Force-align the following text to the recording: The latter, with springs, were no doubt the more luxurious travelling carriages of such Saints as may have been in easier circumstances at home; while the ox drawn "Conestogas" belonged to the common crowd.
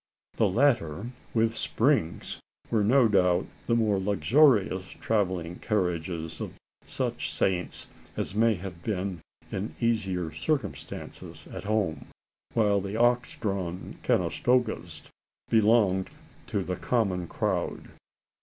The 0.37 0.49
latter, 0.49 1.11
with 1.35 1.53
springs, 1.53 2.39
were 2.71 2.83
no 2.83 3.07
doubt 3.07 3.45
the 3.67 3.75
more 3.75 3.99
luxurious 3.99 4.87
travelling 4.93 5.59
carriages 5.59 6.41
of 6.41 6.53
such 6.87 7.31
Saints 7.31 7.85
as 8.17 8.33
may 8.33 8.55
have 8.55 8.81
been 8.81 9.21
in 9.51 9.75
easier 9.79 10.31
circumstances 10.31 11.45
at 11.53 11.65
home; 11.65 12.07
while 12.55 12.81
the 12.81 12.95
ox 12.97 13.35
drawn 13.37 13.99
"Conestogas" 14.01 15.03
belonged 15.51 16.09
to 16.47 16.63
the 16.63 16.77
common 16.77 17.27
crowd. 17.27 17.89